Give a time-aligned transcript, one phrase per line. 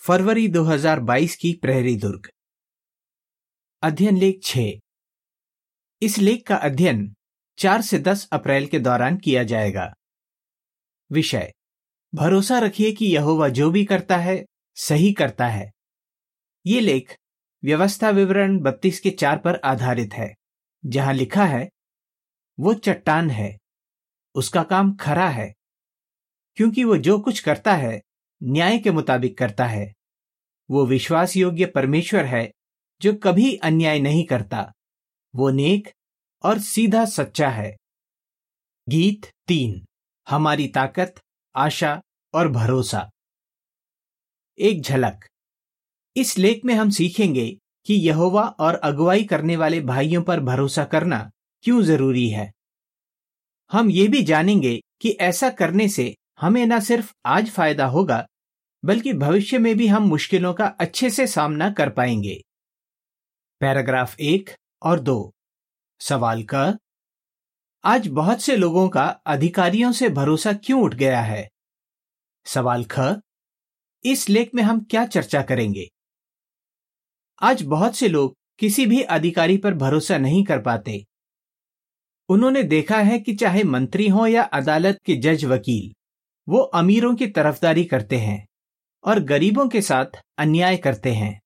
[0.00, 2.30] फरवरी 2022 की प्रहरी दुर्ग।
[3.82, 4.58] अध्ययन लेख छ।
[6.02, 7.14] इस लेख का अध्ययन
[7.58, 9.94] 4 से 10 अप्रैल के दौरान किया जाएगा।
[11.12, 11.52] विषय।
[12.14, 14.44] भरोसा रखिए कि यहोवा जो भी करता है,
[14.74, 15.72] सही करता है।
[16.66, 17.18] ये लेख
[17.64, 20.34] व्यवस्था विवरण 32 के चार पर आधारित है,
[20.86, 21.70] जहाँ लिखा है,
[22.60, 23.58] वो चट्टान है,
[24.34, 25.54] उसका काम खरा है,
[26.56, 28.00] क्योंकि वो जो कुछ करता है
[28.42, 29.94] न्याय के मुताबिक करता है।
[30.70, 32.52] वो विश्वास योग्य परमेश्वर है,
[33.00, 34.72] जो कभी अन्याय नहीं करता।
[35.34, 35.92] वो नेक
[36.42, 37.76] और सीधा सच्चा है।
[38.88, 39.86] गीत तीन,
[40.28, 41.14] हमारी ताकत,
[41.56, 42.02] आशा
[42.34, 43.10] और भरोसा।
[44.58, 45.24] एक झलक।
[46.16, 51.30] इस लेख में हम सीखेंगे कि यहोवा और अगुवाई करने वाले भाइयों पर भरोसा करना
[51.62, 52.52] क्यों ज़रूरी है।
[53.72, 58.26] हम ये भी जानेंगे कि ऐसा करने से हमें न सिर्फ़ आज फ़ायदा होगा,
[58.84, 62.44] बल्कि भविष्य में भी हम मुश्किलों का अच्छे से सामना कर पाएँगे।
[63.60, 64.50] पैराग्राफ एक
[64.82, 65.32] और दो।
[66.00, 66.78] सवाल का,
[67.84, 71.50] आज बहुत से लोगों का अधिकारियों से भरोसा क्यों उठ गया है?
[72.46, 73.20] सवाल ख,
[74.04, 75.90] इस लेख में हम क्या चर्चा करेंगे?
[77.42, 81.06] आज बहुत से लोग किसी भी अधिकारी पर भरोसा नहीं कर पाते।
[82.28, 85.97] उन्होंने देखा है कि चाहे मंत्री हो या अदालत के जज वकील
[86.48, 88.46] वो अमीरों की तरफदारी करते हैं
[89.04, 91.40] और गरीबों के साथ अन्याय करते हैं।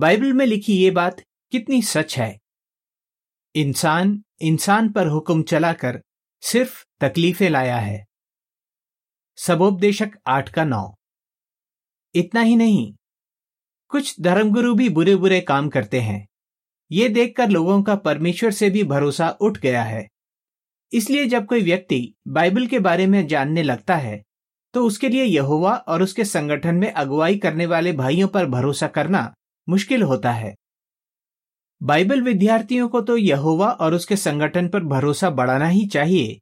[0.00, 1.20] बाइबल में लिखी ये बात
[1.52, 2.38] कितनी सच है।
[3.54, 6.02] इंसान इंसान पर हुक्म चलाकर
[6.42, 8.04] सिर्फ़ तकलीफें लाया है।
[9.36, 10.94] सबोपदेशक आठ का नौ।
[12.14, 12.94] इतना ही नहीं,
[13.88, 16.26] कुछ धर्मगुरु भी बुरे बुरे काम करते हैं।
[16.90, 20.08] ये देखकर लोगों का परमेश्वर से भी भरोसा उठ गया है।
[20.94, 24.22] इसलिए जब कोई व्यक्ति बाइबल के बारे में जानने लगता है
[24.74, 29.34] तो उसके लिए यहोवा और उसके संगठन में अगुवाई करने वाले भाइयों पर भरोसा करना
[29.68, 30.54] मुश्किल होता है।
[31.80, 36.38] बाइबल विद्यार्थियों को तो यहोवा और उसके संगठन पर भरोसा बढ़ाना ही चाहिए,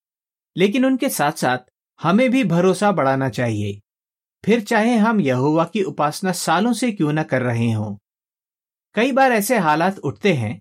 [0.57, 1.71] लेकिन उनके साथ साथ
[2.01, 3.79] हमें भी भरोसा बढ़ाना चाहिए।
[4.45, 7.95] फिर चाहे हम यहोवा की उपासना सालों से क्यों न कर रहे हों।
[8.95, 10.61] कई बार ऐसे हालात उठते हैं,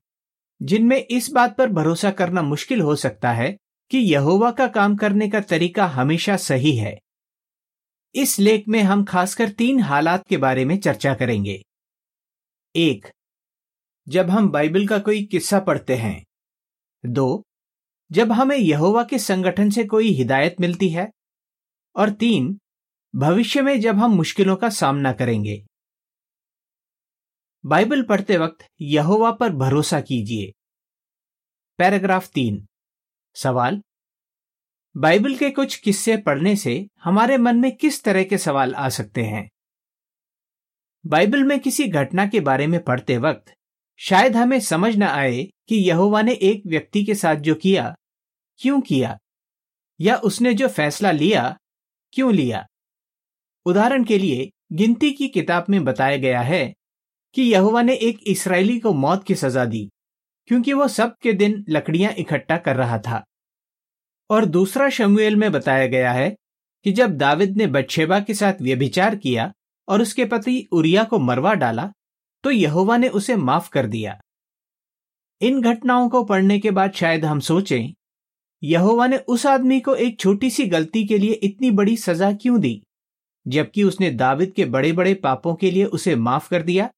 [0.61, 3.55] जिनमें इस बात पर भरोसा करना मुश्किल हो सकता है
[3.91, 6.99] कि यहोवा का काम करने का तरीका हमेशा सही है।
[8.15, 11.63] इस लेख में हम खासकर तीन हालात के बारे में चर्चा करेंगे।
[12.75, 13.07] एक,
[14.07, 16.25] जब हम बाइबल का कोई किस्सा पढ़ते हैं।
[17.05, 17.43] दो,
[18.11, 21.11] जब हमें यहोवा के संगठन से कोई हिदायत मिलती है।
[21.95, 22.59] और तीन,
[23.15, 25.65] भविष्य में जब हम मुश्किलों का सामना करेंगे।
[27.65, 30.53] बाइबल पढ़ते वक्त यहोवा पर भरोसा कीजिए।
[31.77, 32.67] पैराग्राफ तीन
[33.35, 33.81] सवाल?
[34.97, 39.23] बाइबल के कुछ किस्से पढ़ने से हमारे मन में किस तरह के सवाल आ सकते
[39.23, 39.49] हैं?
[41.05, 43.53] बाइबल में किसी घटना के बारे में पढ़ते वक्त
[43.97, 47.95] शायद हमें समझ न आए कि यहोवा ने एक व्यक्ति के साथ जो किया,
[48.57, 49.19] क्यों किया?
[50.01, 51.59] या उसने जो फैसला लिया,
[52.13, 52.67] क्यों लिया?
[53.65, 56.73] उदाहरण के लिए, गिनती की किताब में बताया गया है
[57.33, 59.91] कि यहोवा ने एक इसराइली को मौत की सजा दी।
[60.51, 63.23] क्योंकि वो सब के दिन लकड़ियाँ इकट्ठा कर रहा था।
[64.29, 66.35] और दूसरा शमुएल में बताया गया है
[66.85, 69.51] कि जब दाविद ने बच्छेबा के साथ व्यभिचार किया
[69.87, 71.91] और उसके पति उरिया को मरवा डाला
[72.43, 74.19] तो यहोवा ने उसे माफ़ कर दिया।
[75.41, 77.93] इन घटनाओं को पढ़ने के बाद शायद हम सोचें,
[78.63, 82.59] यहोवा ने उस आदमी को एक छोटी सी गलती के लिए इतनी बड़ी सजा क्यों
[82.61, 82.81] दी,
[83.47, 86.89] जबकि उसने दाविद के बड़े बड़े पापों के लिए उसे माफ़ कर दिया?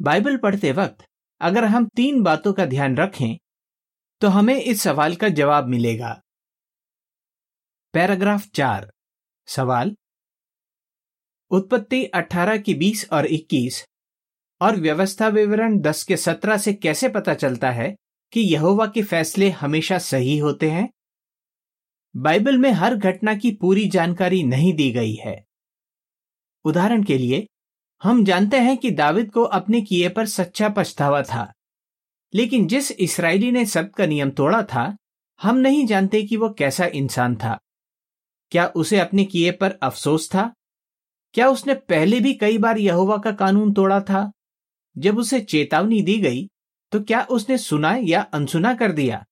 [0.00, 1.04] बाइबल पढ़ते वक्त
[1.40, 3.38] अगर हम तीन बातों का ध्यान रखें
[4.20, 6.22] तो हमें इस सवाल का जवाब मिलेगा।
[7.92, 8.92] पैराग्राफ चार।
[9.46, 9.96] सवाल।
[11.50, 13.84] उत्पत्ति 18 की 20 और 21
[14.60, 17.96] और व्यवस्था विवरण 10 के 17 से कैसे पता चलता है
[18.32, 20.88] कि यहोवा के फैसले हमेशा सही होते हैं?
[22.16, 25.44] बाइबल में हर घटना की पूरी जानकारी नहीं दी गई है।
[26.64, 27.46] उदाहरण के लिए
[28.02, 31.52] हम जानते हैं कि दाविद को अपने किए पर सच्चा पछतावा था।
[32.34, 34.96] लेकिन जिस इसराइली ने सब का नियम तोड़ा था,
[35.42, 37.58] हम नहीं जानते कि वो कैसा इंसान था।
[38.50, 40.54] क्या उसे अपने किए पर अफसोस था?
[41.34, 44.32] क्या उसने पहले भी कई बार यहोवा का कानून तोड़ा था?
[44.98, 46.48] जब उसे चेतावनी दी गई
[46.92, 49.24] तो क्या उसने सुना या अनसुना कर दिया?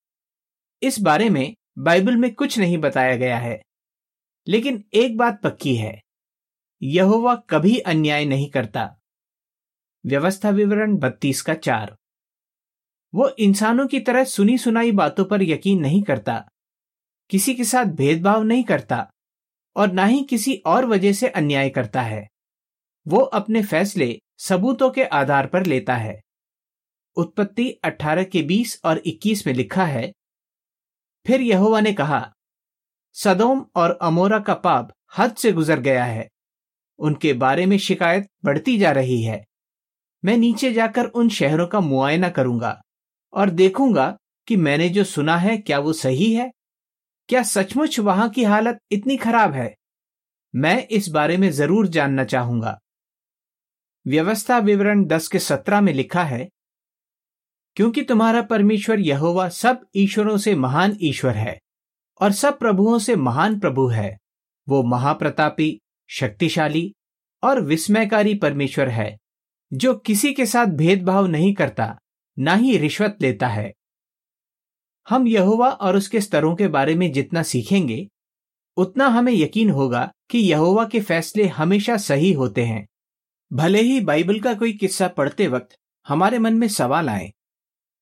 [0.83, 3.63] इस बारे में बाइबल में कुछ नहीं बताया गया है।
[4.49, 6.03] लेकिन एक बात पक्की है।
[6.83, 8.97] यहोवा कभी अन्याय नहीं करता।
[10.07, 11.97] व्यवस्था विवरण बत्तीस का चार।
[13.15, 16.49] वो इंसानों की तरह सुनी सुनाई बातों पर यकीन नहीं करता,
[17.31, 19.11] किसी के साथ भेदभाव नहीं करता,
[19.77, 22.29] और ना ही किसी और वजह से अन्याय करता है।
[23.09, 26.21] वो अपने फैसले सबूतों के आधार पर लेता है।
[27.17, 30.13] उत्पत्ति 18 के 20 और 21 में लिखा है,
[31.27, 32.33] फिर यहोवा ने कहा,
[33.13, 36.29] सदोम और अमोरा का पाप हद से गुजर गया है।
[36.99, 39.43] उनके बारे में शिकायत बढ़ती जा रही है।
[40.23, 42.81] मैं नीचे जाकर उन शहरों का मुआयना करूँगा
[43.33, 44.17] और देखूँगा
[44.49, 46.51] कि मैंने जो सुना है, क्या वो सही है?
[47.29, 49.75] क्या सचमुच वहाँ की हालत इतनी खराब है?
[50.55, 52.79] मैं इस बारे में ज़रूर जानना चाहूँगा।
[54.07, 56.49] व्यवस्था विवरण दस के सत्रह में लिखा है,
[57.77, 61.59] क्योंकि तुम्हारा परमेश्वर यहोवा सब ईश्वरों से महान ईश्वर है
[62.21, 64.17] और सब प्रभुओं से महान प्रभु है।
[64.69, 65.79] वो महाप्रतापी
[66.11, 66.95] शक्तिशाली
[67.43, 69.17] और विस्मयकारी परमेश्वर है,
[69.73, 71.99] जो किसी के साथ भेदभाव नहीं करता,
[72.39, 73.73] ना ही रिश्वत लेता है।
[75.09, 78.09] हम यहोवा और उसके स्तरों के बारे में जितना सीखेंगे,
[78.77, 82.87] उतना हमें यकीन होगा कि यहोवा के फैसले हमेशा सही होते हैं।
[83.53, 85.77] भले ही बाइबल का कोई किस्सा पढ़ते वक्त
[86.07, 87.33] हमारे मन में सवाल आए,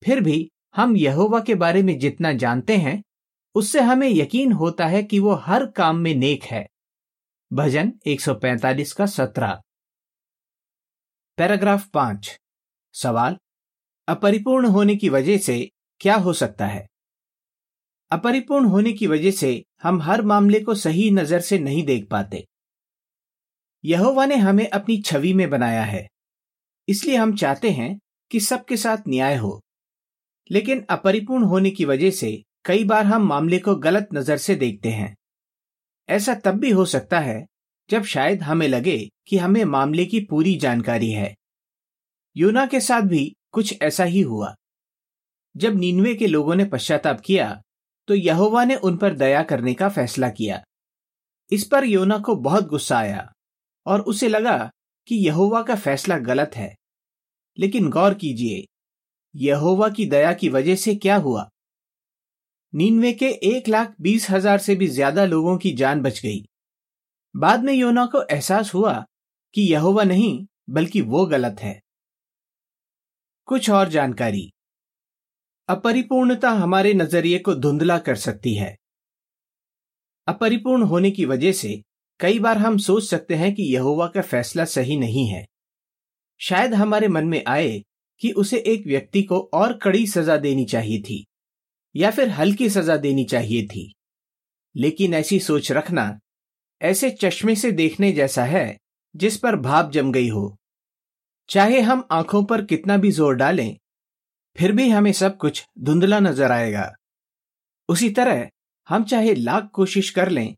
[0.03, 3.03] फिर भी हम यहोवा के बारे में जितना जानते हैं,
[3.55, 6.67] उससे हमें यकीन होता है कि वो हर काम में नेक है।
[7.53, 9.61] भजन 145 का सत्रह।
[11.37, 12.39] पैराग्राफ पाँच।
[12.93, 13.37] सवाल,
[14.07, 16.87] अपरिपूर्ण होने की वजह से क्या हो सकता है?
[18.11, 22.47] अपरिपूर्ण होने की वजह से हम हर मामले को सही नज़र से नहीं देख पाते।
[23.85, 26.07] यहोवा ने हमें अपनी छवि में बनाया है।
[26.87, 27.99] इसलिए हम चाहते हैं
[28.31, 29.61] कि सबके साथ न्याय हो।
[30.51, 34.89] लेकिन अपरिपूर्ण होने की वजह से कई बार हम मामले को गलत नज़र से देखते
[34.89, 35.16] हैं।
[36.09, 37.45] ऐसा तब भी हो सकता है,
[37.89, 41.35] जब शायद हमें लगे कि हमें मामले की पूरी जानकारी है।
[42.35, 44.53] योना के साथ भी कुछ ऐसा ही हुआ।
[45.57, 47.61] जब नीनवे के लोगों ने पश्चाताप किया
[48.07, 50.63] तो यहोवा ने उन पर दया करने का फैसला किया।
[51.51, 53.31] इस पर योना को बहुत गुस्सा आया
[53.85, 54.69] और उसे लगा
[55.07, 56.73] कि यहोवा का फैसला गलत है।
[57.57, 58.65] लेकिन गौर कीजिए,
[59.35, 61.49] यहोवा की दया की वजह से क्या हुआ?
[62.73, 66.45] नीनवे के एक लाख बीस हज़ार से भी ज़्यादा लोगों की जान बच गई।
[67.35, 68.93] बाद में योना को एहसास हुआ
[69.53, 71.81] कि यहोवा नहीं, बल्कि वो गलत है।
[73.45, 74.51] कुछ और जानकारी।
[75.69, 78.75] अपरिपूर्णता हमारे नज़रिए को धुंधला कर सकती है।
[80.27, 81.81] अपरिपूर्ण होने की वजह से
[82.19, 85.45] कई बार हम सोच सकते हैं कि यहोवा का फैसला सही नहीं है।
[86.39, 87.81] शायद हमारे मन में आए
[88.21, 91.25] कि उसे एक व्यक्ति को और कड़ी सजा देनी चाहिए थी।
[91.97, 93.93] या फिर हल्की सजा देनी चाहिए थी।
[94.75, 96.19] लेकिन ऐसी सोच रखना,
[96.81, 98.77] ऐसे चश्मे से देखने जैसा है,
[99.15, 100.57] जिस पर भाप जम गई हो।
[101.49, 103.77] चाहे हम आँखों पर कितना भी ज़ोर डालें,
[104.57, 106.93] फिर भी हमें सब कुछ धुंधला नज़र आएगा।
[107.89, 108.49] उसी तरह,
[108.89, 110.55] हम चाहे लाख कोशिश कर लें,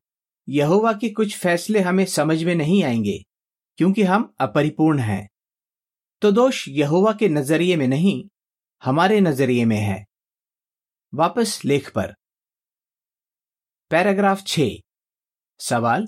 [0.50, 3.24] यहोवा के कुछ फैसले हमें समझ में नहीं आएँगे,
[3.78, 5.30] क्योंकि हम अपरिपूर्ण हैं।
[6.22, 8.30] तो दोष यहोवा के नज़रिए में नहीं,
[8.84, 10.09] हमारे नज़रिए में है।
[11.14, 12.14] वापस लेख पर।
[13.92, 14.60] पैराग्राफ छ।
[15.60, 16.08] सवाल,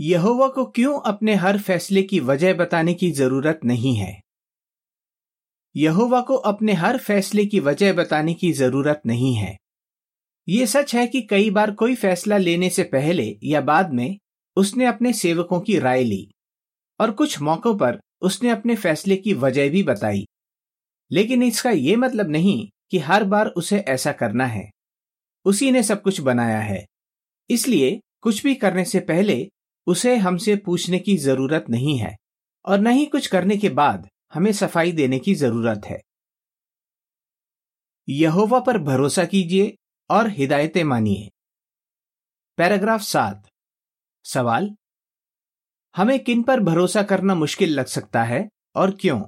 [0.00, 4.20] यहोवा को क्यों अपने हर फैसले की वजह बताने की ज़रूरत नहीं है?
[5.76, 9.56] यहोवा को अपने हर फैसले की वजह बताने की ज़रूरत नहीं है।
[10.48, 14.18] ये सच है कि कई बार कोई फैसला लेने से पहले या बाद में
[14.56, 16.30] उसने अपने सेवकों की राय ली,
[17.00, 20.26] और कुछ मौकों पर उसने अपने फैसले की वजह भी बताई।
[21.10, 24.70] लेकिन इसका यह मतलब नहीं कि हर बार उसे ऐसा करना है।
[25.44, 26.86] उसी ने सब कुछ बनाया है।
[27.50, 29.50] इसलिए कुछ भी करने से पहले
[29.86, 32.16] उसे हमसे पूछने की ज़रूरत नहीं है
[32.64, 36.00] और न ही कुछ करने के बाद हमें सफ़ाई देने की ज़रूरत है।
[38.08, 39.76] यहोवा पर भरोसा कीजिए
[40.10, 41.30] और हिदायतें मानिए।
[42.56, 43.48] पैराग्राफ सात।
[44.24, 44.76] सवाल?
[45.96, 49.24] हमें किन पर भरोसा करना मुश्किल लग सकता है और क्यों?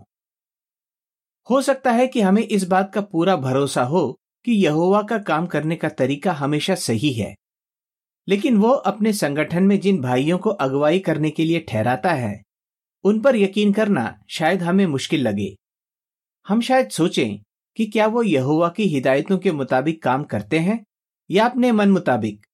[1.50, 5.46] हो सकता है कि हमें इस बात का पूरा भरोसा हो कि यहोवा का काम
[5.46, 7.36] करने का तरीका हमेशा सही है।
[8.28, 12.42] लेकिन वो अपने संगठन में जिन भाइयों को अगुवाई करने के लिए ठहराता है,
[13.04, 15.56] उन पर यकीन करना शायद हमें मुश्किल लगे।
[16.48, 17.38] हम शायद सोचें
[17.76, 20.84] कि क्या वो यहोवा की हिदायतों के मुताबिक काम करते हैं
[21.30, 22.46] या अपने मन मुताबिक।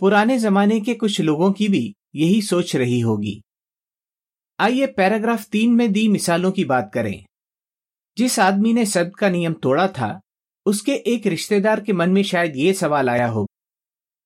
[0.00, 3.42] पुराने जमाने के कुछ लोगों की भी यही सोच रही होगी।
[4.60, 7.27] आइए पैराग्राफ तीन में दी मिसालों की बात करें।
[8.18, 10.20] जिस आदमी ने सद का नियम तोड़ा था,
[10.66, 13.46] उसके एक रिश्तेदार के मन में शायद ये सवाल आया हो।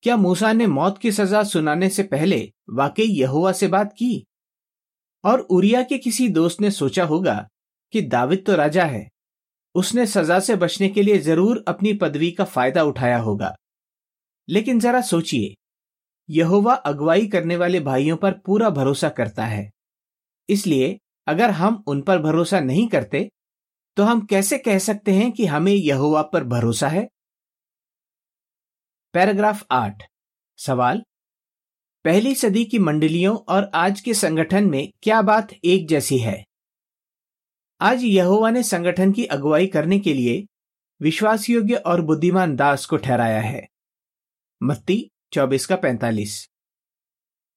[0.03, 4.25] क्या मूसा ने मौत की सजा सुनाने से पहले वाकई यहुआ से बात की?
[5.25, 7.49] और उरिया के किसी दोस्त ने सोचा होगा
[7.93, 9.09] कि दाविद तो राजा है।
[9.75, 13.57] उसने सजा से बचने के लिए ज़रूर अपनी पदवी का फ़ायदा उठाया होगा।
[14.49, 15.55] लेकिन जरा सोचिए,
[16.31, 19.71] यहोवा अगुवाई करने वाले भाइयों पर पूरा भरोसा करता है।
[20.49, 23.31] इसलिए अगर हम उन पर भरोसा नहीं करते
[23.97, 27.09] तो हम कैसे कह सकते हैं कि हमें यहोवा पर भरोसा है?
[29.13, 30.03] पैराग्राफ आठ।
[30.59, 31.03] सवाल,
[32.05, 36.45] पहली सदी की मंडलियों और आज के संगठन में क्या बात एक जैसी है?
[37.81, 40.47] आज यहोवा ने संगठन की अगुवाई करने के लिए
[41.01, 43.69] विश्वास योग्य और बुद्धिमान दास को ठहराया है।
[44.63, 46.49] मत्ती चौबीस का पैंतालीस।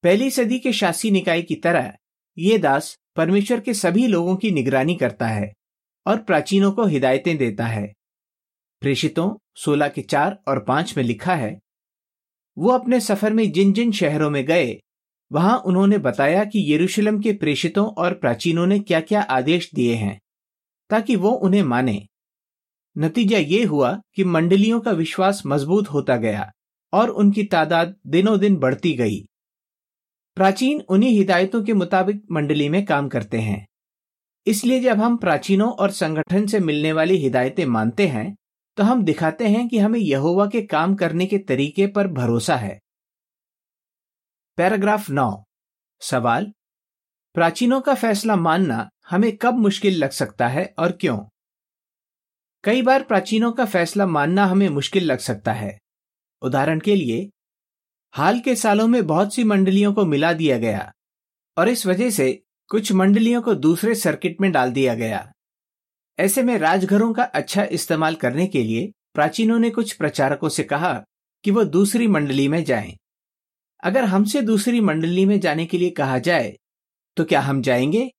[0.04, 1.94] पहली सदी के शासी निकाय की तरह
[2.38, 5.54] ये दास परमेश्वर के सभी लोगों की निगरानी करता है।
[6.06, 7.94] और प्राचीनों को हिदायतें देता है।
[8.82, 11.60] प्रेषितों सोलह के चार और पाँच में लिखा है,
[12.58, 14.80] वो अपने सफ़र में जिन जिन शहरों में गए,
[15.32, 20.20] वहाँ उन्होंने बताया कि यरूशलेम के प्रेषितों और प्राचीनों ने क्या क्या आदेश दिए हैं,
[20.90, 22.02] ताकि वो उन्हें माने।
[22.96, 26.52] नतीजा ये हुआ कि मंडलियों का विश्वास मज़बूत होता गया
[26.94, 29.20] और उनकी तादाद दिनों दिन बढ़ती गई।
[30.38, 33.66] प्राचीन उन्हीं हिदायतों के मुताबिक मंडली में काम करते हैं।
[34.48, 38.36] इसलिए जब हम प्राचीनों और संगठन से मिलने वाली हिदायतें मानते हैं
[38.78, 42.80] तो हम दिखाते हैं कि हमें यहोवा के काम करने के तरीके पर भरोसा है।
[44.58, 45.44] पैराग्राफ नौ।
[46.02, 46.52] सवाल,
[47.36, 51.18] प्राचीनों का फैसला मानना हमें कब मुश्किल लग सकता है और क्यों?
[52.64, 55.80] कई बार प्राचीनों का फैसला मानना हमें मुश्किल लग सकता है।
[56.42, 57.30] उदाहरण के लिए,
[58.14, 60.92] हाल के सालों में बहुत सी मंडलियों को मिला दिया गया,
[61.58, 65.32] और इस वजह से कुछ मंडलियों को दूसरे सर्किट में डाल दिया गया।
[66.20, 70.94] ऐसे में राजघरों का अच्छा इस्तेमाल करने के लिए प्राचीनों ने कुछ प्रचारकों से कहा
[71.44, 72.96] कि वो दूसरी मंडली में जाएँ।
[73.84, 76.56] अगर हमसे दूसरी मंडली में जाने के लिए कहा जाए
[77.18, 78.10] तो क्या हम जाएँगे?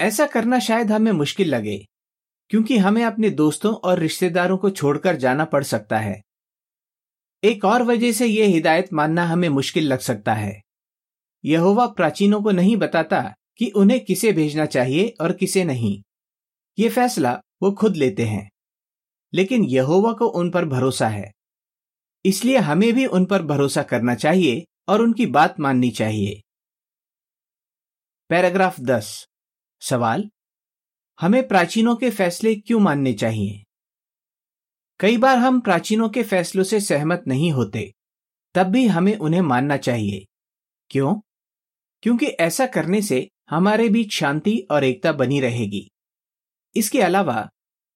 [0.00, 1.78] ऐसा करना शायद हमें मुश्किल लगे,
[2.50, 6.20] क्योंकि हमें अपने दोस्तों और रिश्तेदारों को छोड़कर जाना पड़ सकता है।
[7.42, 10.60] एक और वजह से यह हिदायत मानना हमें मुश्किल लग सकता है।
[11.44, 16.02] यहोवा प्राचीनों को नहीं बताता कि उन्हें किसे भेजना चाहिए और किसे नहीं।
[16.78, 18.50] ये फैसला वो खुद लेते हैं।
[19.34, 21.32] लेकिन यहोवा को उन पर भरोसा है।
[22.24, 26.42] इसलिए हमें भी उन पर भरोसा करना चाहिए और उनकी बात माननी चाहिए।
[28.28, 29.28] पैराग्राफ दस।
[29.80, 30.30] सवाल?
[31.20, 33.64] हमें प्राचीनों के फैसले क्यों मानने चाहिए?
[35.00, 37.94] कई बार हम प्राचीनों के फैसलों से सहमत नहीं होते,
[38.54, 40.26] तब भी हमें उन्हें मानना चाहिए।
[40.90, 41.20] क्यों?
[42.02, 45.90] क्योंकि ऐसा करने से हमारे बीच शांति और एकता बनी रहेगी।
[46.76, 47.48] इसके अलावा,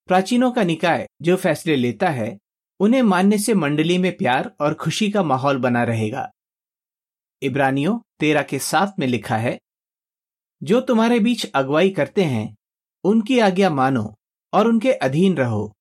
[0.07, 2.39] प्राचीनों का निकाय जो फैसले लेता है,
[2.81, 6.31] उन्हें मानने से मंडली में प्यार और खुशी का माहौल बना रहेगा।
[7.43, 9.59] इब्रानियों तेरा के साथ में लिखा है,
[10.63, 12.57] जो तुम्हारे बीच अगुवाई करते हैं,
[13.05, 14.15] उनकी आज्ञा मानो
[14.53, 15.73] और उनके अधीन रहो,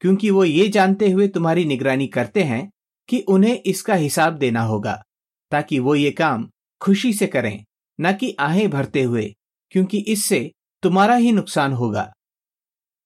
[0.00, 2.70] क्योंकि वो ये जानते हुए तुम्हारी निगरानी करते हैं
[3.08, 5.02] कि उन्हें इसका हिसाब देना होगा,
[5.50, 7.64] ताकि वो ये काम खुशी से करें।
[8.02, 9.34] न कि आहें भरते हुए,
[9.70, 10.50] क्योंकि इससे
[10.82, 12.12] तुम्हारा ही नुकसान होगा।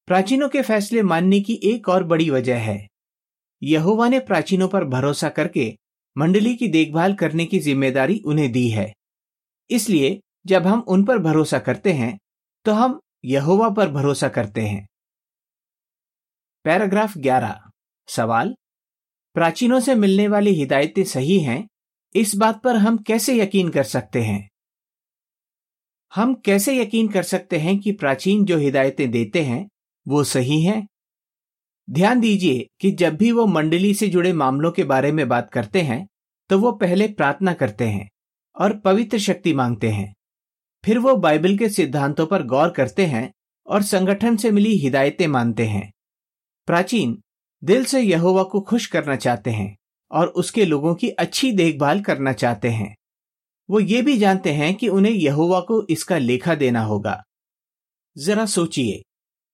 [0.08, 2.86] प्राचीनों के फैसले मानने की एक और बड़ी वजह है।
[3.62, 5.74] यहोवा ने प्राचीनों पर भरोसा करके
[6.16, 8.92] मंडली की देखभाल करने की ज़िम्मेदारी उन्हें दी है।
[9.70, 12.16] इसलिए जब हम उन पर भरोसा करते हैं
[12.66, 14.86] तो हम यहोवा पर भरोसा करते हैं।
[16.64, 17.60] पैराग्राफ 11
[18.08, 18.54] सवाल?
[19.36, 21.66] प्राचीनों से मिलने वाली हिदायतें सही हैं?
[22.14, 24.48] इस बात पर हम कैसे यकीन कर सकते हैं?
[26.16, 29.68] हम कैसे यकीन कर सकते हैं कि प्राचीन जो हिदायतें देते हैं,
[30.08, 30.86] वो सही हैं?
[31.90, 35.82] ध्यान दीजिए कि जब भी वो मंडली से जुड़े मामलों के बारे में बात करते
[35.82, 36.06] हैं
[36.50, 38.08] तो वो पहले प्रार्थना करते हैं
[38.56, 40.14] और पवित्र शक्ति मांगते हैं।
[40.84, 43.32] फिर वो बाइबल के सिद्धांतों पर गौर करते हैं
[43.66, 45.92] और संगठन से मिली हिदायतें मानते हैं।
[46.66, 47.18] प्राचीन
[47.64, 49.76] दिल से यहोवा को खुश करना चाहते हैं
[50.10, 52.94] और उसके लोगों की अच्छी देखभाल करना चाहते हैं।
[53.70, 57.22] वो ये भी जानते हैं कि उन्हें यहोवा को इसका लेखा देना होगा।
[58.18, 59.02] जरा सोचिए,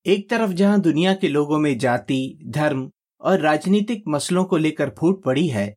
[0.06, 2.90] एक तरफ़ जहाँ दुनिया के लोगों में जाति, धर्म
[3.20, 5.74] और राजनीतिक मसलों को लेकर फूट पड़ी है,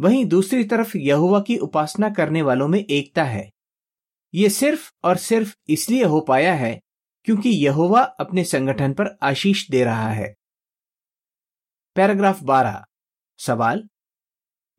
[0.00, 3.50] वहीं दूसरी तरफ़ यहुआ की उपासना करने वालों में एकता है।
[4.34, 6.80] ये सिर्फ़ और सिर्फ़ इसलिए हो पाया है
[7.24, 10.34] क्योंकि यहोवा अपने संगठन पर आशीष दे रहा है।
[11.96, 12.84] पैराग्राफ 12
[13.38, 13.88] सवाल?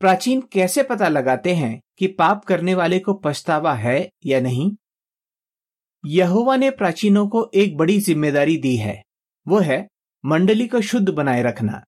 [0.00, 4.70] प्राचीन कैसे पता लगाते हैं कि पाप करने वाले को पछतावा है या नहीं?
[6.04, 9.02] यहोवा ने प्राचीनों को एक बड़ी ज़िम्मेदारी दी है,
[9.46, 9.86] वो है
[10.24, 11.82] मंडली को शुद्ध बनाए रखना।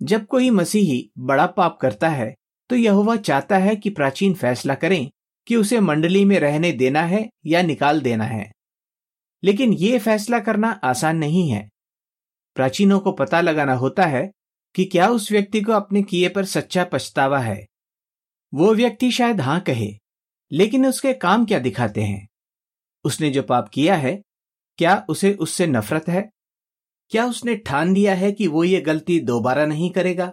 [0.00, 2.34] जब कोई मसीही बड़ा पाप करता है
[2.70, 5.08] तो यहोवा चाहता है कि प्राचीन फैसला करें
[5.46, 8.50] कि उसे मंडली में रहने देना है या निकाल देना है।
[9.42, 11.68] लेकिन ये फैसला करना आसान नहीं है।
[12.56, 14.30] प्राचीनों को पता लगाना होता है
[14.74, 17.66] कि क्या उस व्यक्ति को अपने किए पर सच्चा पछतावा है?
[18.52, 19.90] वो व्यक्ति शायद हाँ कहे,
[20.52, 22.26] लेकिन उसके काम क्या दिखाते हैं?
[23.04, 24.20] उसने जो पाप किया है,
[24.78, 26.22] क्या उसे उससे नफरत है?
[27.12, 30.32] क्या उसने ठान दिया है कि वो ये गलती दोबारा नहीं करेगा?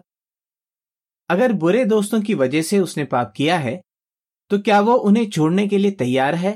[1.29, 3.81] अगर बुरे दोस्तों की वजह से उसने पाप किया है
[4.51, 6.55] तो क्या वो उन्हें छोड़ने के लिए तैयार है?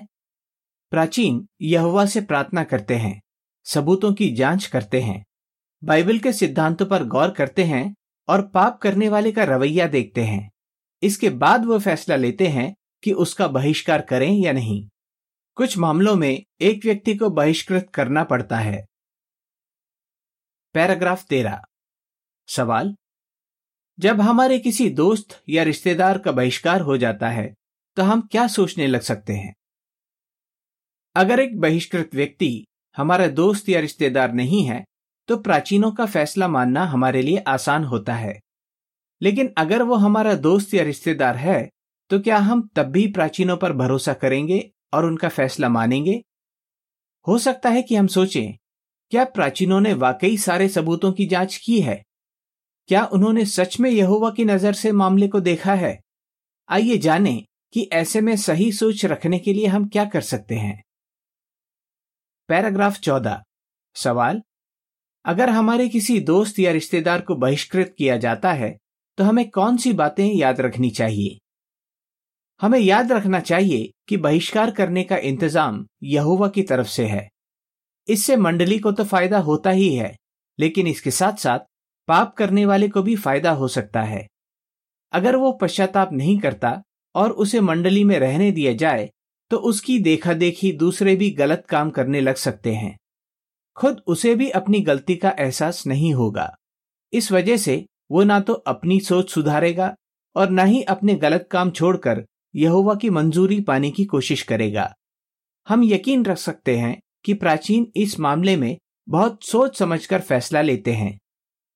[0.91, 3.21] प्राचीन यहुआ से प्रार्थना करते हैं,
[3.65, 5.23] सबूतों की जाँच करते हैं।
[5.83, 7.95] बाइबल के सिद्धांतों पर गौर करते हैं
[8.27, 10.49] और पाप करने वाले का रवैया देखते हैं।
[11.03, 14.87] इसके बाद वह फैसला लेते हैं कि उसका बहिष्कार करें या नहीं।
[15.57, 18.85] कुछ मामलों में एक व्यक्ति को बहिष्कृत करना पड़ता है।
[20.75, 21.61] पैराग्राफ तेरह।
[22.49, 22.95] सवाल?
[23.99, 27.53] जब हमारे किसी दोस्त या रिश्तेदार का बहिष्कार हो जाता है
[27.97, 29.53] तो हम क्या सोचने लग सकते हैं?
[31.15, 32.65] अगर एक बहिष्कृत व्यक्ति
[32.97, 34.83] हमारा दोस्त या रिश्तेदार नहीं है
[35.29, 38.39] तो प्राचीनों का फैसला मानना हमारे लिए आसान होता है।
[39.21, 41.69] लेकिन अगर वो हमारा दोस्त या रिश्तेदार है
[42.11, 44.59] तो क्या हम तब भी प्राचीनों पर भरोसा करेंगे
[44.93, 46.21] और उनका फैसला मानेंगे?
[47.27, 48.53] हो सकता है कि हम सोचें,
[49.11, 52.01] क्या प्राचीनों ने वाकई सारे सबूतों की जाँच की है?
[52.89, 55.99] क्या उन्होंने सच में यहोवा की नज़र से मामले को देखा है?
[56.69, 60.81] आइए जानें कि ऐसे में सही सोच रखने के लिए हम क्या कर सकते हैं।
[62.49, 63.41] पैराग्राफ चौदह।
[63.95, 64.41] सवाल
[65.25, 68.75] अगर हमारे किसी दोस्त या रिश्तेदार को बहिष्कृत किया जाता है
[69.17, 71.37] तो हमें कौन सी बातें याद रखनी चाहिए?
[72.61, 77.27] हमें याद रखना चाहिए कि बहिष्कार करने का इंतज़ाम यहुवा की तरफ़ से है।
[78.07, 80.15] इससे मंडली को तो फ़ायदा होता ही है,
[80.59, 81.59] लेकिन इसके साथ साथ
[82.07, 84.25] पाप करने वाले को भी फ़ायदा हो सकता है।
[85.13, 86.81] अगर वो पश्चाताप नहीं करता
[87.15, 89.09] और उसे मंडली में रहने दिया जाए
[89.51, 92.95] तो उसकी देखा देखी दूसरे भी गलत काम करने लग सकते हैं।
[93.75, 96.55] खुद उसे भी अपनी गलती का एहसास नहीं होगा।
[97.13, 99.95] इस वजह से वो ना तो अपनी सोच सुधारेगा
[100.35, 104.93] और न ही अपने गलत काम छोड़कर यहोवा की मंजूरी पाने की कोशिश करेगा।
[105.67, 108.77] हम यकीन रख सकते हैं कि प्राचीन इस मामले में
[109.09, 111.19] बहुत सोच समझकर फैसला लेते हैं।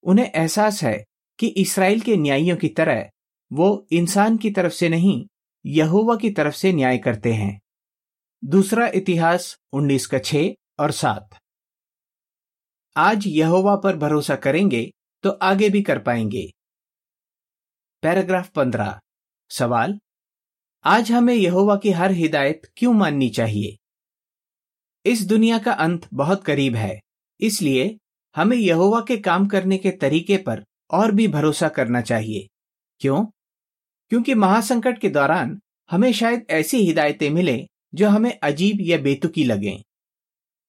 [0.04, 1.06] उन्हें एहसास है
[1.40, 3.10] कि इसराइल के न्यायियों की तरह
[3.54, 5.26] वो इंसान की तरफ़ से नहीं,
[5.66, 7.60] यहोवा की तरफ़ से न्याय करते हैं।
[8.46, 10.36] दूसरा इतिहास उन्नीस का छ
[10.80, 11.30] और सात।
[13.00, 14.92] आज यहोवा पर भरोसा करेंगे
[15.24, 16.42] तो आगे भी कर पाएँगे।
[18.04, 19.00] पैराग्राफ पंद्रह।
[19.52, 20.00] सवाल,
[20.86, 23.78] आज हमें यहोवा की हर हिदायत क्यों माननी चाहिए?
[25.06, 27.00] इस दुनिया का अंत बहुत करीब है,
[27.40, 27.98] इसलिए
[28.36, 32.48] हमें यहोवा के काम करने के तरीके पर और भी भरोसा करना चाहिए।
[33.02, 33.26] क्यों?
[34.12, 35.60] क्योंकि महासंकट के दौरान
[35.90, 39.84] हमें शायद ऐसी हिदायतें मिले जो हमें अजीब या बेतुकी लगें।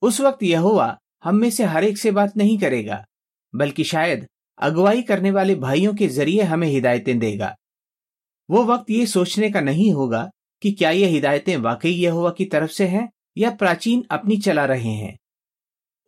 [0.03, 3.04] उस वक्त यहोवा हम में से हर एक से बात नहीं करेगा,
[3.54, 4.26] बल्कि शायद
[4.59, 7.54] अगुवाई करने वाले भाइयों के ज़रिए हमें हिदायतें देगा।
[8.48, 10.28] वो वक्त ये सोचने का नहीं होगा
[10.62, 14.92] कि क्या ये हिदायतें वाकई यहोवा की तरफ़ से हैं या प्राचीन अपनी चला रहे
[14.92, 15.16] हैं।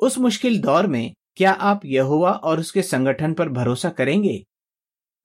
[0.00, 4.42] उस मुश्किल दौर में क्या आप यहोवा और उसके संगठन पर भरोसा करेंगे?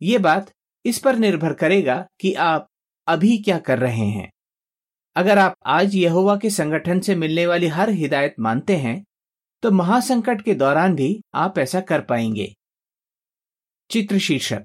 [0.01, 0.51] ये बात
[0.85, 2.67] इस पर निर्भर करेगा कि आप
[3.07, 4.29] अभी क्या कर रहे हैं।
[5.15, 9.03] अगर आप आज यहोवा के संगठन से मिलने वाली हर हिदायत मानते हैं
[9.61, 12.55] तो महासंकट के दौरान भी आप ऐसा कर पाएँगे।
[13.91, 14.63] चित्र शीर्षक।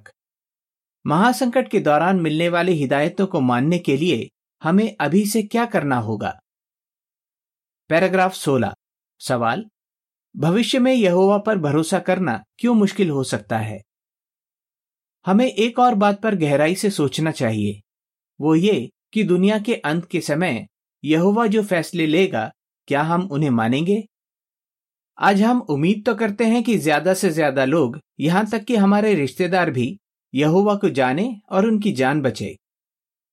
[1.06, 4.28] महासंकट के दौरान मिलने वाली हिदायतों को मानने के लिए
[4.62, 6.40] हमें अभी से क्या करना होगा?
[7.88, 8.74] पैराग्राफ 16
[9.20, 9.64] सवाल,
[10.36, 13.82] भविष्य में यहोवा पर भरोसा करना क्यों मुश्किल हो सकता है?
[15.26, 17.80] हमें एक और बात पर गहराई से सोचना चाहिए।
[18.40, 20.68] वो ये कि दुनिया के अंत के समय
[21.04, 22.52] यहोवा जो फैसले लेगा,
[22.86, 24.08] क्या हम उन्हें मानेंगे?
[25.22, 29.14] आज हम उम्मीद तो करते हैं कि ज़्यादा से ज़्यादा लोग यहाँ तक कि हमारे
[29.14, 29.84] रिश्तेदार भी
[30.34, 32.56] यहोवा को जाने और उनकी जान बचे।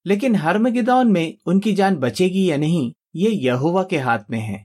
[0.06, 4.64] लेकिन हर्मगिदौन में उनकी जान बचेगी या नहीं, ये यहोवा के हाथ में है।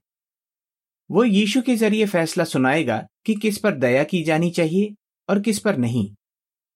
[1.11, 4.95] वो यीशु के ज़रिए फैसला सुनाएगा कि किस पर दया की जानी चाहिए
[5.29, 6.07] और किस पर नहीं।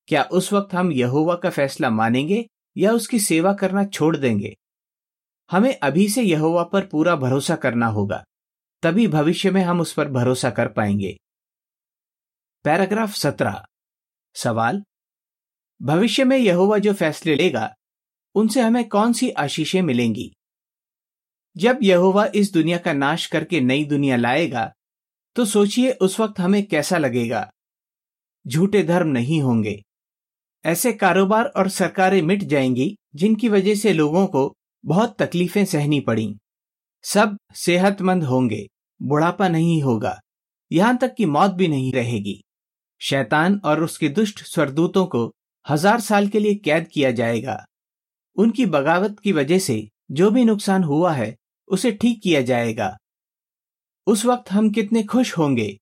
[0.08, 2.44] क्या उस वक्त हम यहोवा का फैसला मानेंगे
[2.76, 4.54] या उसकी सेवा करना छोड़ देंगे?
[5.50, 8.24] हमें अभी से यहोवा पर पूरा भरोसा करना होगा।
[8.82, 11.16] तभी भविष्य में हम उस पर भरोसा कर पाएँगे।
[12.64, 13.64] पैराग्राफ सत्रह।
[14.34, 14.82] सवाल?
[15.82, 17.74] भविष्य में यहोवा जो फैसले लेगा,
[18.34, 20.32] उनसे हमें कौन सी आशीषें मिलेंगी?
[21.56, 24.72] जब यहोवा इस दुनिया का नाश करके नई दुनिया लाएगा
[25.34, 27.50] तो सोचिए उस वक्त हमें कैसा लगेगा।
[28.46, 29.82] झूठे धर्म नहीं होंगे।
[30.64, 36.38] ऐसे कारोबार और सरकारें मिट जाएँगी, जिनकी वजह से लोगों को बहुत तकलीफें सहनी पड़ी।
[37.04, 38.66] सब सेहतमंद होंगे,
[39.00, 40.18] बुढ़ापा नहीं होगा,
[40.70, 42.42] यहाँ तक कि मौत भी नहीं रहेगी।
[43.00, 45.30] शैतान और उसके दुष्ट स्वरदूतों को
[45.66, 47.64] हज़ार साल के लिए कैद किया जाएगा।
[48.36, 51.34] उनकी बगावत की वजह से जो भी नुकसान हुआ है,
[51.68, 52.96] उसे ठीक किया जाएगा।
[54.06, 55.76] उस वक्त हम कितने खुश होंगे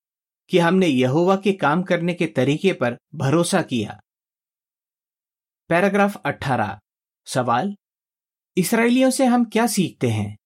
[0.51, 3.99] कि हमने यहोवा के काम करने के तरीके पर भरोसा किया।
[5.69, 6.77] पैराग्राफ 18
[7.27, 7.75] सवाल,
[8.57, 10.36] इसराइलियों से हम क्या सीखते हैं?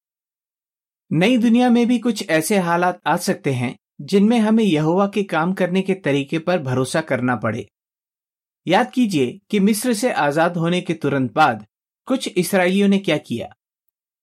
[1.12, 5.54] नई दुनिया में भी कुछ ऐसे हालात आ सकते हैं, जिनमें हमें यहोवा के काम
[5.54, 7.66] करने के तरीके पर भरोसा करना पड़े।
[8.68, 11.66] याद कीजिए कि मिस्र से आज़ाद होने के तुरंत बाद
[12.08, 13.50] कुछ इसराइलियों ने क्या किया?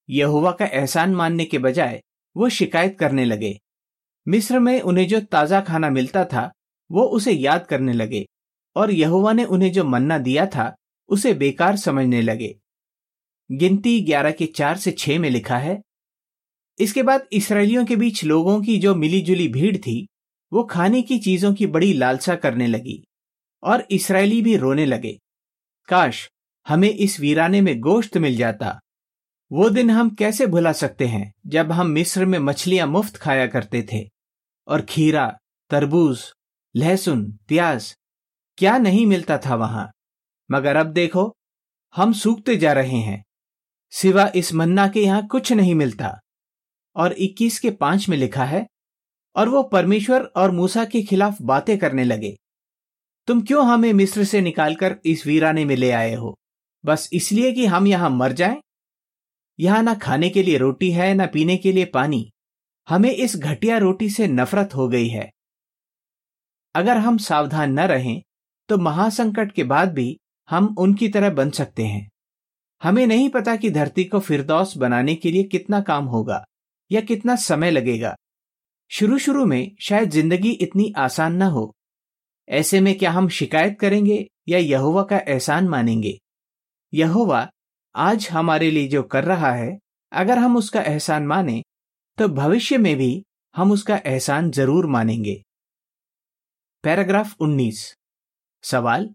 [0.08, 2.00] यहोवा का एहसान मानने के बजाय
[2.36, 3.58] वो शिकायत करने लगे।
[4.26, 6.50] मिस्र में उन्हें जो ताज़ा खाना मिलता था,
[6.90, 8.24] वो उसे याद करने लगे
[8.76, 10.74] और यहुआ ने उन्हें जो मन्ना दिया था,
[11.08, 12.54] उसे बेकार समझने लगे।
[13.50, 15.80] गिनती ग्यारह के चार से छह में लिखा है
[16.80, 20.08] इसके बाद इसराइलियों के बीच लोगों की जो मिलीजुली भीड़ थी,
[20.52, 23.04] वो खाने की चीज़ों की बड़ी लालसा करने लगी
[23.62, 25.18] और इसराइली भी रोने लगे।
[25.88, 26.30] काश
[26.68, 28.80] हमें इस वीराने में गोश्त मिल जाता।
[29.52, 33.86] वो दिन हम कैसे भुला सकते हैं जब हम मिस्र में मछलियाँ मुफ़्त खाया करते
[33.92, 34.08] थे?
[34.68, 35.38] और खीरा,
[35.70, 36.32] तरबूज,
[36.76, 37.96] लहसुन, प्याज,
[38.58, 39.90] क्या नहीं मिलता था वहाँ?
[40.50, 41.36] मगर अब देखो,
[41.96, 43.24] हम सूखते जा रहे हैं।
[43.90, 46.20] सिवा इस मन्ना के यहाँ कुछ नहीं मिलता।
[46.98, 48.66] और 21 के पाँच में लिखा है,
[49.36, 52.36] और वो परमेश्वर और मूसा के खिलाफ बातें करने लगे।
[53.28, 56.34] तुम क्यों हमें मिस्र से निकालकर इस वीराने में ले आए हो?
[56.84, 58.60] बस इसलिए कि हम यहाँ मर जाएँ?
[59.58, 62.30] यहाँ ना खाने के लिए रोटी है, ना पीने के लिए पानी।
[62.88, 65.30] हमें इस घटिया रोटी से नफरत हो गई है।
[66.74, 68.20] अगर हम सावधान न रहें
[68.68, 72.08] तो महासंकट के बाद भी हम उनकी तरह बन सकते हैं।
[72.82, 76.44] हमें नहीं पता कि धरती को फिरदौस बनाने के लिए कितना काम होगा।
[76.90, 78.16] या कितना समय लगेगा?
[78.90, 81.74] शुरू शुरू में शायद ज़िंदगी इतनी आसान न हो।
[82.48, 86.18] ऐसे में क्या हम शिकायत करेंगे या यहोवा का एहसान मानेंगे?
[86.94, 87.48] यहोवा
[87.94, 89.78] आज हमारे लिए जो कर रहा है,
[90.12, 91.62] अगर हम उसका एहसान माने
[92.18, 93.24] तो भविष्य में भी
[93.56, 95.42] हम उसका एहसान ज़रूर मानेंगे।
[96.84, 97.94] पैराग्राफ 19
[98.62, 99.14] सवाल?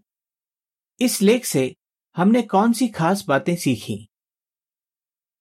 [1.01, 1.75] इस लेख से
[2.15, 4.07] हमने कौन सी खास बातें सीखी?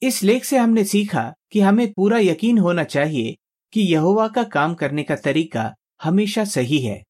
[0.03, 3.37] इस लेख से हमने सीखा कि हमें पूरा यकीन होना चाहिए
[3.73, 7.03] कि यहोवा का काम करने का तरीका हमेशा सही है।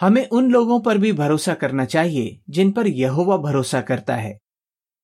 [0.00, 4.38] हमें उन लोगों पर भी भरोसा करना चाहिए जिन पर यहोवा भरोसा करता है।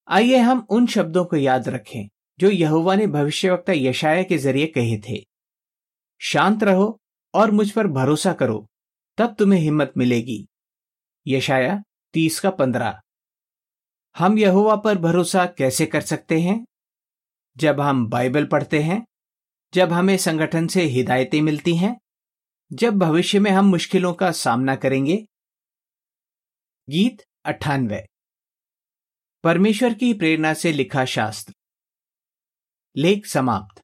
[0.09, 2.09] आइए हम उन शब्दों को याद रखें
[2.40, 5.26] जो यहोवा ने भविष्यवक्ता यशाया के ज़रिए कहे थे।
[6.20, 7.00] शांत रहो
[7.35, 8.68] और मुझ पर भरोसा करो,
[9.18, 10.48] तब तुम्हें हिम्मत मिलेगी।
[11.26, 13.00] यशाया तीस का पंद्रह।
[14.18, 16.66] हम यहोवा पर भरोसा कैसे कर सकते हैं?
[17.61, 19.07] जब हम बाइबल पढ़ते हैं,
[19.75, 22.01] जब हमें संगठन से हिदायतें मिलती हैं,
[22.73, 25.16] जब भविष्य में हम मुश्किलों का सामना करेंगे।
[26.90, 28.09] गीत अट्ठानवे।
[29.44, 31.55] परमेश्वर की प्रेरणा से लिखा शास्त्र।
[32.96, 33.83] लेख समाप्त।